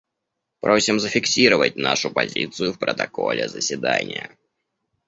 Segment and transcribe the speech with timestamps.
[0.61, 4.35] Просим зафиксировать нашу позицию в протоколе заседания.